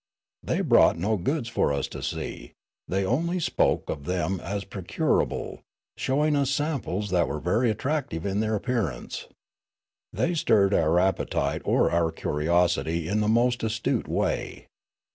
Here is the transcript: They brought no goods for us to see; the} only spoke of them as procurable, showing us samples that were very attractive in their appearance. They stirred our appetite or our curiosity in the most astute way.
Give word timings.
They 0.41 0.61
brought 0.61 0.97
no 0.97 1.15
goods 1.15 1.47
for 1.47 1.71
us 1.71 1.87
to 1.89 2.01
see; 2.01 2.53
the} 2.87 3.03
only 3.03 3.39
spoke 3.39 3.87
of 3.87 4.05
them 4.05 4.39
as 4.39 4.63
procurable, 4.63 5.61
showing 5.95 6.35
us 6.35 6.49
samples 6.49 7.11
that 7.11 7.27
were 7.27 7.39
very 7.39 7.69
attractive 7.69 8.25
in 8.25 8.39
their 8.39 8.55
appearance. 8.55 9.27
They 10.11 10.33
stirred 10.33 10.73
our 10.73 10.97
appetite 10.97 11.61
or 11.65 11.91
our 11.91 12.11
curiosity 12.11 13.07
in 13.07 13.19
the 13.21 13.27
most 13.27 13.61
astute 13.61 14.07
way. 14.07 14.65